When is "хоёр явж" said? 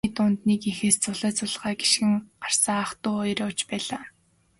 3.19-3.59